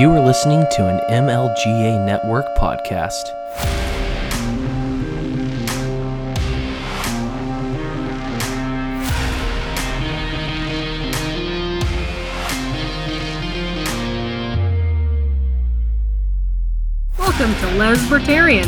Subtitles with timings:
[0.00, 3.22] You are listening to an MLGA Network podcast.
[17.18, 18.64] Welcome to Lesbertarian,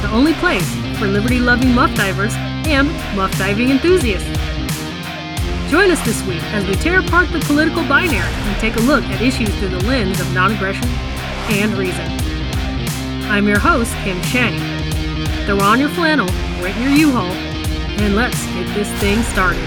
[0.00, 4.51] the only place for liberty loving muff divers and muff diving enthusiasts.
[5.72, 9.02] Join us this week as we tear apart the political binary and take a look
[9.04, 10.86] at issues through the lens of non aggression
[11.48, 12.06] and reason.
[13.30, 14.52] I'm your host, Kim Shang.
[15.46, 16.26] Throw on your flannel,
[16.62, 17.32] rent your U Haul,
[18.02, 19.64] and let's get this thing started.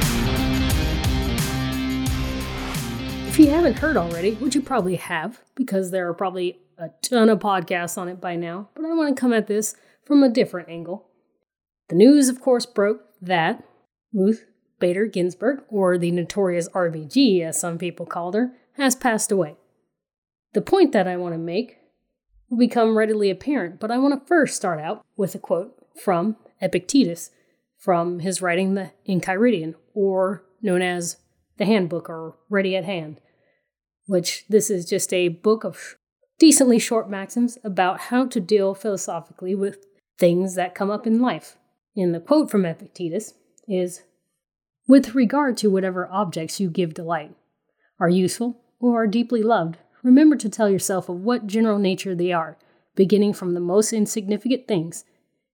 [3.28, 7.30] If you haven't heard already, which you probably have, because there are probably a ton
[7.30, 10.30] of podcasts on it by now, but I want to come at this from a
[10.30, 11.08] different angle.
[11.90, 13.64] The news, of course, broke that
[14.14, 14.46] Ruth
[14.86, 19.56] Bader Ginsburg, or the notorious RBG as some people called her, has passed away.
[20.54, 21.80] The point that I want to make
[22.52, 26.36] will become readily apparent, but I want to first start out with a quote from
[26.62, 27.32] Epictetus
[27.80, 31.18] from his writing The Enchiridion, or known as
[31.58, 33.20] the Handbook or Ready at Hand
[34.06, 35.96] which this is just a book of
[36.38, 39.84] decently short maxims about how to deal philosophically with
[40.20, 41.58] things that come up in life.
[41.96, 43.34] And the quote from Epictetus
[43.68, 44.04] is
[44.88, 47.36] With regard to whatever objects you give delight,
[48.00, 52.32] are useful or are deeply loved, remember to tell yourself of what general nature they
[52.32, 52.58] are,
[52.96, 55.06] beginning from the most insignificant things.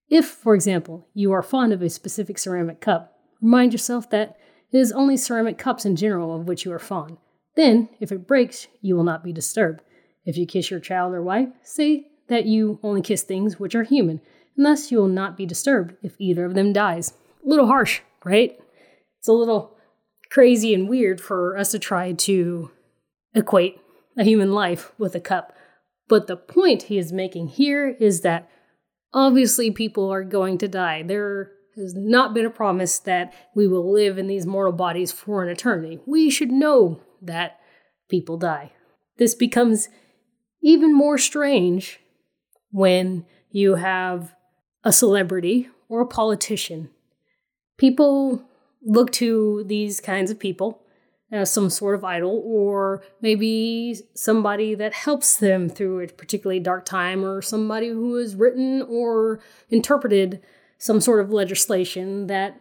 [0.08, 4.38] If, for example, you are fond of a specific ceramic cup, remind yourself that
[4.70, 7.16] it is only ceramic cups in general of which you are fond
[7.54, 9.82] then, if it breaks, you will not be disturbed.
[10.24, 13.82] If you kiss your child or wife, say that you only kiss things which are
[13.82, 14.20] human,
[14.56, 17.14] and thus you will not be disturbed if either of them dies.
[17.44, 18.58] A little harsh, right?
[19.22, 19.76] It's a little
[20.30, 22.72] crazy and weird for us to try to
[23.36, 23.80] equate
[24.18, 25.54] a human life with a cup.
[26.08, 28.50] But the point he is making here is that
[29.14, 31.04] obviously people are going to die.
[31.04, 35.44] There has not been a promise that we will live in these mortal bodies for
[35.44, 36.00] an eternity.
[36.04, 37.60] We should know that
[38.08, 38.72] people die.
[39.18, 39.88] This becomes
[40.64, 42.00] even more strange
[42.72, 44.34] when you have
[44.82, 46.90] a celebrity or a politician.
[47.78, 48.48] People
[48.84, 50.82] look to these kinds of people
[51.30, 56.84] as some sort of idol, or maybe somebody that helps them through a particularly dark
[56.84, 59.40] time, or somebody who has written or
[59.70, 60.42] interpreted
[60.76, 62.60] some sort of legislation that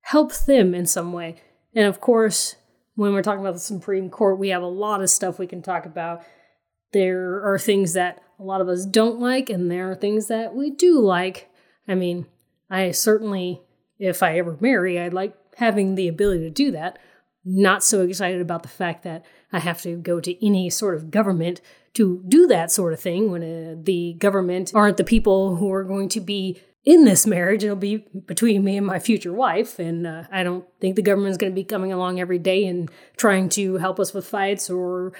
[0.00, 1.36] helps them in some way.
[1.74, 2.56] And of course,
[2.96, 5.62] when we're talking about the Supreme Court, we have a lot of stuff we can
[5.62, 6.22] talk about.
[6.92, 10.54] There are things that a lot of us don't like, and there are things that
[10.54, 11.48] we do like.
[11.86, 12.26] I mean,
[12.70, 13.62] I certainly,
[13.98, 16.98] if I ever marry, I'd like having the ability to do that.
[17.44, 21.10] Not so excited about the fact that I have to go to any sort of
[21.10, 21.60] government
[21.94, 25.84] to do that sort of thing when uh, the government aren't the people who are
[25.84, 27.62] going to be in this marriage.
[27.62, 29.78] It'll be between me and my future wife.
[29.78, 32.90] And uh, I don't think the government's going to be coming along every day and
[33.16, 35.12] trying to help us with fights or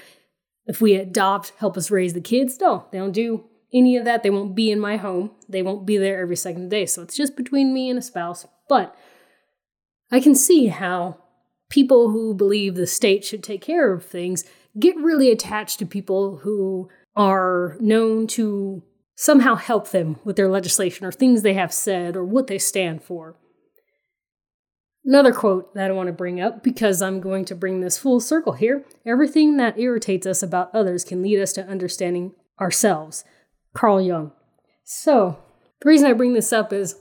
[0.67, 2.59] if we adopt, help us raise the kids.
[2.61, 4.23] No, they don't do any of that.
[4.23, 5.33] They won't be in my home.
[5.49, 6.87] They won't be there every second day.
[6.87, 8.47] So it's just between me and a spouse.
[8.69, 8.97] But
[10.11, 11.19] I can see how
[11.69, 14.45] people who believe the state should take care of things
[14.79, 18.83] get really attached to people who are known to
[19.17, 23.03] somehow help them with their legislation or things they have said or what they stand
[23.03, 23.37] for.
[25.05, 28.21] Another quote that I want to bring up because I'm going to bring this full
[28.21, 33.25] circle here everything that irritates us about others can lead us to understanding ourselves.
[33.75, 34.33] Carl Jung.
[34.85, 35.39] So,
[35.81, 36.97] the reason I bring this up is,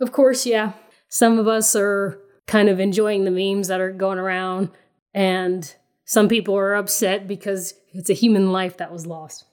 [0.00, 0.72] of course, yeah,
[1.08, 4.70] some of us are kind of enjoying the memes that are going around,
[5.14, 5.74] and
[6.04, 9.44] some people are upset because it's a human life that was lost.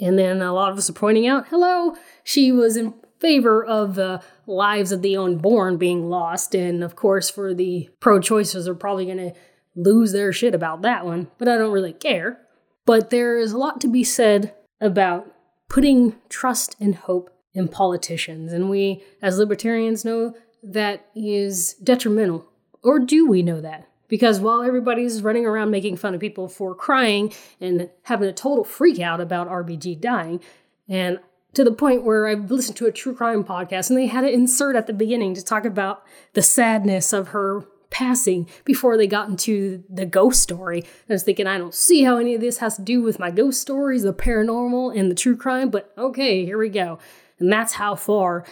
[0.00, 3.94] And then a lot of us are pointing out, hello, she was in favor of
[3.94, 6.54] the lives of the unborn being lost.
[6.54, 9.32] And of course, for the pro choicers are probably going to
[9.74, 12.40] lose their shit about that one, but I don't really care.
[12.86, 15.30] But there is a lot to be said about
[15.68, 18.52] putting trust and hope in politicians.
[18.52, 22.46] And we, as libertarians, know that is detrimental.
[22.82, 23.88] Or do we know that?
[24.08, 28.64] Because while everybody's running around making fun of people for crying and having a total
[28.64, 30.40] freak out about RBG dying,
[30.88, 31.18] and
[31.54, 34.32] to the point where I've listened to a true crime podcast and they had to
[34.32, 36.04] insert at the beginning to talk about
[36.34, 37.64] the sadness of her
[37.98, 40.84] passing before they got into the ghost story.
[41.10, 43.32] I was thinking, I don't see how any of this has to do with my
[43.32, 47.00] ghost stories, the paranormal, and the true crime, but okay, here we go.
[47.40, 48.44] And that's how far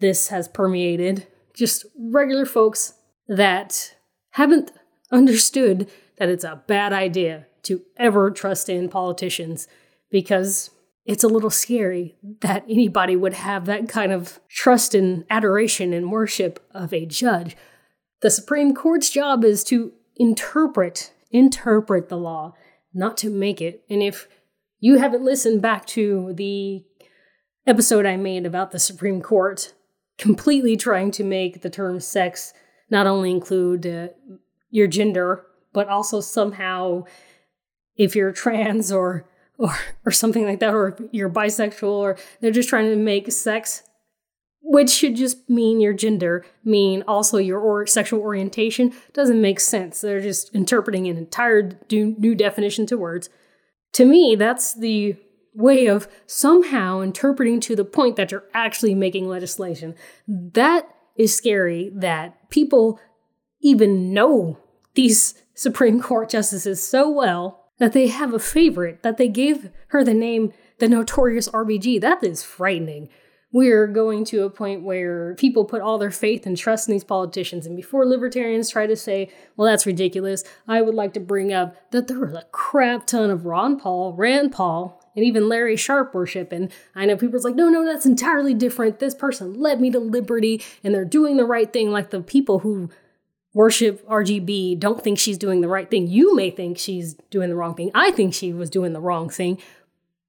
[0.00, 2.94] this has permeated just regular folks
[3.28, 3.94] that
[4.30, 4.72] haven't
[5.12, 9.68] understood that it's a bad idea to ever trust in politicians
[10.10, 10.70] because
[11.04, 16.10] it's a little scary that anybody would have that kind of trust and adoration and
[16.10, 17.54] worship of a judge.
[18.24, 22.54] The Supreme Court's job is to interpret, interpret the law,
[22.94, 23.84] not to make it.
[23.90, 24.28] And if
[24.80, 26.86] you haven't listened back to the
[27.66, 29.74] episode I made about the Supreme Court
[30.16, 32.54] completely trying to make the term sex
[32.88, 34.08] not only include uh,
[34.70, 35.44] your gender,
[35.74, 37.04] but also somehow
[37.94, 39.28] if you're trans or
[39.58, 43.30] or or something like that, or if you're bisexual, or they're just trying to make
[43.30, 43.82] sex,
[44.66, 50.00] which should just mean your gender, mean also your or sexual orientation, doesn't make sense.
[50.00, 53.28] They're just interpreting an entire new definition to words.
[53.92, 55.16] To me, that's the
[55.54, 59.94] way of somehow interpreting to the point that you're actually making legislation.
[60.26, 62.98] That is scary that people
[63.60, 64.58] even know
[64.94, 70.02] these Supreme Court justices so well that they have a favorite, that they gave her
[70.02, 72.00] the name the notorious RBG.
[72.00, 73.08] That is frightening.
[73.54, 77.04] We're going to a point where people put all their faith and trust in these
[77.04, 77.66] politicians.
[77.66, 81.76] And before libertarians try to say, well, that's ridiculous, I would like to bring up
[81.92, 86.12] that there was a crap ton of Ron Paul, Rand Paul, and even Larry Sharpe
[86.16, 86.50] worship.
[86.50, 88.98] And I know people's like, no, no, that's entirely different.
[88.98, 92.58] This person led me to liberty and they're doing the right thing, like the people
[92.58, 92.90] who
[93.52, 96.08] worship RGB don't think she's doing the right thing.
[96.08, 97.92] You may think she's doing the wrong thing.
[97.94, 99.62] I think she was doing the wrong thing.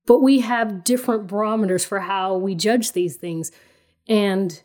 [0.06, 3.52] But we have different barometers for how we judge these things.
[4.08, 4.62] And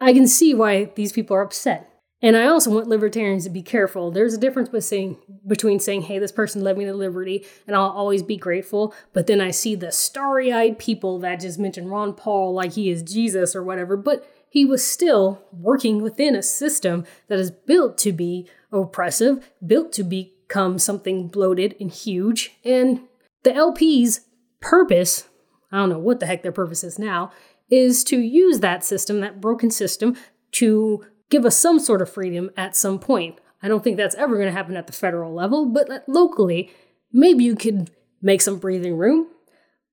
[0.00, 1.88] I can see why these people are upset.
[2.20, 4.10] And I also want libertarians to be careful.
[4.10, 5.16] There's a difference between saying,
[5.46, 8.92] between saying, hey, this person led me to liberty and I'll always be grateful.
[9.12, 12.90] But then I see the starry eyed people that just mention Ron Paul like he
[12.90, 13.96] is Jesus or whatever.
[13.96, 19.92] But he was still working within a system that is built to be oppressive, built
[19.92, 22.52] to become something bloated and huge.
[22.64, 23.02] And
[23.44, 24.22] the LP's
[24.60, 25.28] purpose,
[25.70, 27.30] I don't know what the heck their purpose is now,
[27.70, 30.16] is to use that system, that broken system,
[30.52, 33.38] to give us some sort of freedom at some point.
[33.62, 36.70] I don't think that's ever going to happen at the federal level, but uh, locally,
[37.12, 37.90] maybe you could
[38.22, 39.28] make some breathing room.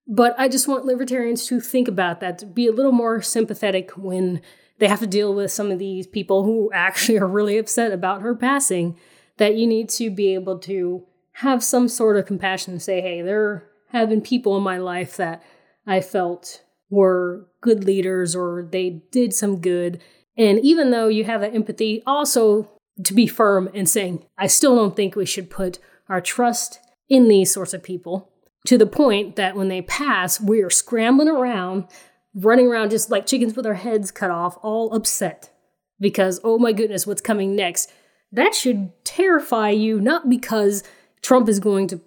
[0.07, 3.91] But I just want libertarians to think about that, to be a little more sympathetic
[3.91, 4.41] when
[4.77, 8.21] they have to deal with some of these people who actually are really upset about
[8.21, 8.97] her passing.
[9.37, 13.21] That you need to be able to have some sort of compassion and say, hey,
[13.21, 13.67] there
[13.99, 15.43] have been people in my life that
[15.85, 20.01] I felt were good leaders or they did some good
[20.37, 22.69] and even though you have that empathy, also
[23.03, 27.27] to be firm and saying, I still don't think we should put our trust in
[27.27, 28.31] these sorts of people
[28.67, 31.85] to the point that when they pass, we are scrambling around,
[32.33, 35.51] running around just like chickens with our heads cut off, all upset
[35.99, 37.91] because, oh my goodness, what's coming next?
[38.31, 40.83] That should terrify you, not because
[41.21, 42.01] Trump is going to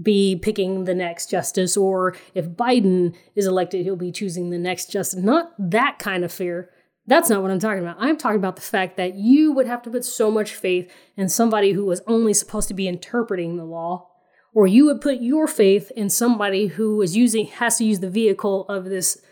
[0.00, 4.90] be picking the next justice, or if Biden is elected, he'll be choosing the next
[4.90, 5.20] justice.
[5.22, 6.70] Not that kind of fear,
[7.08, 7.96] that's not what I'm talking about.
[7.98, 11.30] I'm talking about the fact that you would have to put so much faith in
[11.30, 14.10] somebody who was only supposed to be interpreting the law,
[14.52, 18.10] or you would put your faith in somebody who is using has to use the
[18.10, 19.22] vehicle of this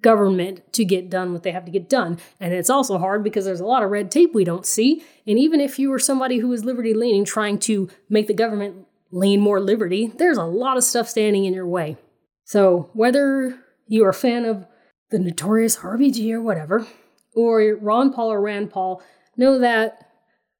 [0.00, 2.18] government to get done what they have to get done.
[2.40, 5.02] And it's also hard because there's a lot of red tape we don't see.
[5.26, 8.86] And even if you were somebody who is liberty leaning, trying to make the government
[9.10, 11.96] lean more liberty, there's a lot of stuff standing in your way.
[12.44, 14.66] So whether you're a fan of
[15.10, 16.86] the notorious RBG or whatever,
[17.34, 19.02] or Ron Paul or Rand Paul
[19.36, 20.10] know that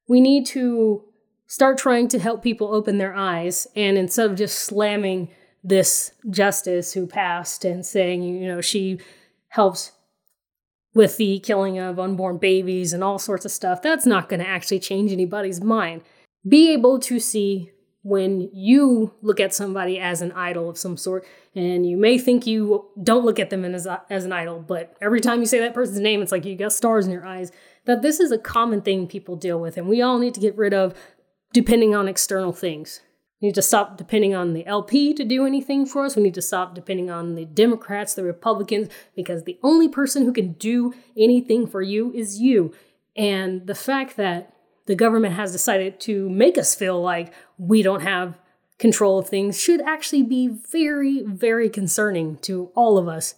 [0.07, 1.03] we need to
[1.47, 5.29] start trying to help people open their eyes and instead of just slamming
[5.63, 8.99] this justice who passed and saying, you know, she
[9.49, 9.91] helps
[10.93, 14.47] with the killing of unborn babies and all sorts of stuff, that's not going to
[14.47, 16.01] actually change anybody's mind.
[16.47, 17.71] Be able to see
[18.09, 21.25] when you look at somebody as an idol of some sort,
[21.55, 25.21] and you may think you don't look at them as, as an idol, but every
[25.21, 27.51] time you say that person's name, it's like you got stars in your eyes.
[27.85, 30.57] That this is a common thing people deal with, and we all need to get
[30.57, 30.95] rid of
[31.53, 33.01] depending on external things.
[33.41, 36.15] We need to stop depending on the LP to do anything for us.
[36.15, 40.33] We need to stop depending on the Democrats, the Republicans, because the only person who
[40.33, 42.73] can do anything for you is you.
[43.15, 44.53] And the fact that
[44.89, 48.39] the government has decided to make us feel like we don't have
[48.79, 53.35] control of things should actually be very, very concerning to all of us.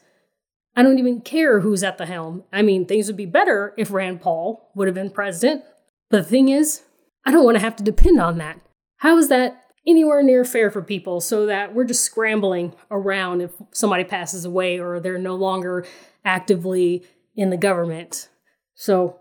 [0.76, 2.44] I don't even care who's at the helm.
[2.54, 5.64] I mean, things would be better if Rand Paul would have been president.
[6.10, 6.84] But the thing is,
[7.26, 8.62] I don't want to have to depend on that.
[8.98, 13.52] How is that anywhere near fair for people so that we're just scrambling around if
[13.72, 15.86] somebody passes away or they're no longer
[16.24, 17.04] actively
[17.36, 18.30] in the government?
[18.76, 19.20] So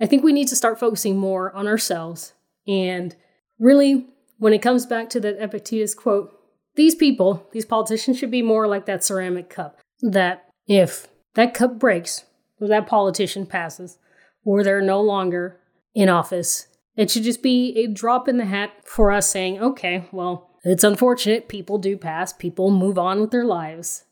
[0.00, 2.32] I think we need to start focusing more on ourselves
[2.66, 3.14] and
[3.58, 4.06] really
[4.40, 6.34] when it comes back to that Epictetus quote,
[6.74, 9.78] these people, these politicians should be more like that ceramic cup.
[10.00, 12.24] That if that cup breaks,
[12.58, 13.98] or that politician passes,
[14.44, 15.60] or they're no longer
[15.94, 20.08] in office, it should just be a drop in the hat for us saying, okay,
[20.10, 21.48] well, it's unfortunate.
[21.48, 24.04] People do pass, people move on with their lives.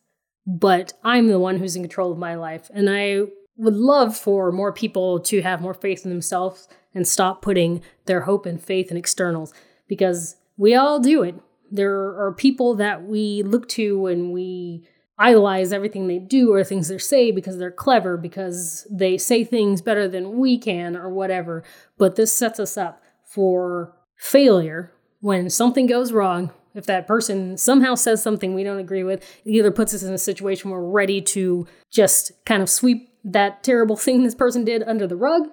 [0.47, 2.71] But I'm the one who's in control of my life.
[2.73, 3.23] And I
[3.57, 8.23] would love for more people to have more faith in themselves and stop putting their
[8.23, 9.55] hope and faith in externals
[9.89, 11.35] because we all do it.
[11.71, 14.87] There are people that we look to and we
[15.19, 19.83] idolize everything they do or things they say because they're clever, because they say things
[19.83, 21.65] better than we can or whatever.
[21.99, 26.53] But this sets us up for failure when something goes wrong.
[26.75, 30.15] If that person somehow says something we don't agree with, it either puts us in
[30.15, 34.65] a situation where we're ready to just kind of sweep that terrible thing this person
[34.65, 35.49] did under the rug,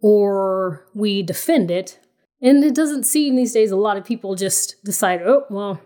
[0.00, 1.98] or we defend it.
[2.42, 5.80] And it doesn't seem these days a lot of people just decide, oh, well,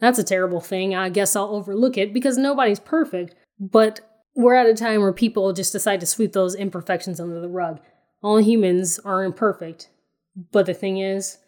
[0.00, 0.94] that's a terrible thing.
[0.94, 3.34] I guess I'll overlook it because nobody's perfect.
[3.60, 4.00] But
[4.34, 7.80] we're at a time where people just decide to sweep those imperfections under the rug.
[8.22, 9.90] All humans are imperfect.
[10.52, 11.38] But the thing is,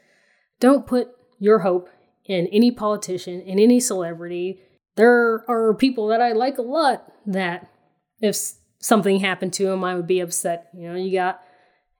[0.60, 1.88] don't put your hope
[2.24, 4.60] in any politician, in any celebrity.
[4.96, 7.68] There are people that I like a lot that
[8.20, 8.36] if
[8.78, 10.68] something happened to them, I would be upset.
[10.74, 11.42] You know, you got,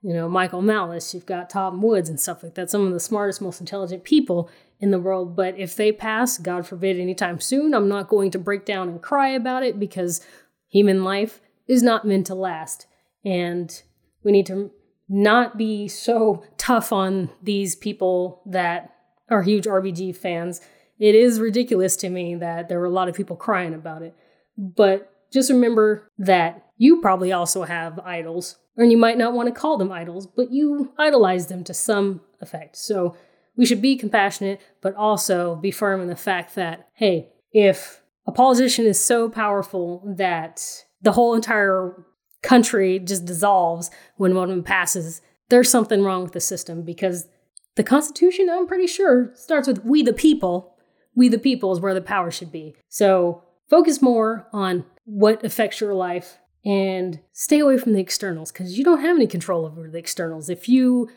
[0.07, 2.99] you know, Michael Malice, you've got Tom Woods and stuff like that, some of the
[2.99, 4.49] smartest, most intelligent people
[4.79, 5.35] in the world.
[5.35, 9.01] But if they pass, God forbid, anytime soon, I'm not going to break down and
[9.01, 10.25] cry about it because
[10.69, 12.87] human life is not meant to last.
[13.25, 13.83] And
[14.23, 14.71] we need to
[15.09, 18.95] not be so tough on these people that
[19.29, 20.61] are huge RBG fans.
[20.99, 24.15] It is ridiculous to me that there were a lot of people crying about it.
[24.57, 29.59] But just remember that you probably also have idols, and you might not want to
[29.59, 32.77] call them idols, but you idolize them to some effect.
[32.77, 33.15] So
[33.55, 38.31] we should be compassionate, but also be firm in the fact that, hey, if a
[38.31, 40.63] politician is so powerful that
[41.01, 42.05] the whole entire
[42.43, 47.27] country just dissolves when one of them passes, there's something wrong with the system because
[47.75, 50.75] the Constitution, I'm pretty sure, starts with we the people.
[51.15, 52.75] We the people is where the power should be.
[52.89, 58.77] So focus more on what affects your life and stay away from the externals because
[58.77, 60.49] you don't have any control over the externals.
[60.49, 61.09] If you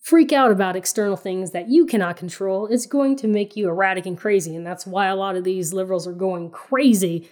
[0.00, 4.06] freak out about external things that you cannot control, it's going to make you erratic
[4.06, 4.54] and crazy.
[4.54, 7.28] And that's why a lot of these liberals are going crazy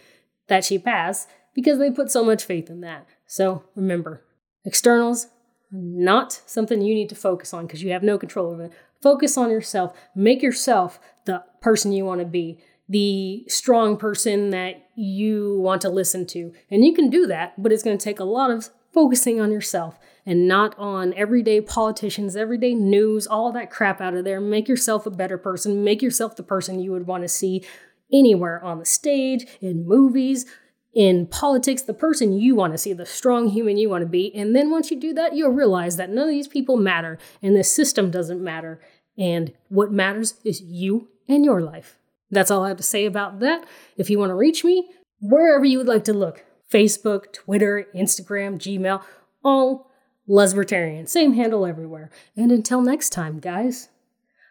[0.49, 3.07] that she passed because they put so much faith in that.
[3.29, 4.25] So remember,
[4.65, 5.29] externals,
[5.71, 8.73] not something you need to focus on because you have no control over it.
[9.01, 9.97] Focus on yourself.
[10.17, 12.59] Make yourself the person you want to be,
[12.91, 16.53] the strong person that you want to listen to.
[16.73, 19.53] And you can do that, but it's going to take a lot of focusing on
[19.53, 24.41] yourself and not on everyday politicians, everyday news, all that crap out of there.
[24.41, 25.85] Make yourself a better person.
[25.85, 27.65] Make yourself the person you would want to see
[28.13, 30.45] anywhere on the stage, in movies,
[30.93, 34.35] in politics, the person you want to see, the strong human you want to be.
[34.35, 37.55] And then once you do that, you'll realize that none of these people matter and
[37.55, 38.81] the system doesn't matter.
[39.17, 42.00] And what matters is you and your life.
[42.31, 43.65] That's all I have to say about that.
[43.97, 44.89] If you want to reach me,
[45.21, 49.03] wherever you would like to look Facebook, Twitter, Instagram, Gmail,
[49.45, 49.91] all
[50.29, 51.09] Lesbertarian.
[51.09, 52.11] Same handle everywhere.
[52.37, 53.89] And until next time, guys,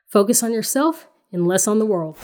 [0.08, 2.18] focus on yourself and less on the world.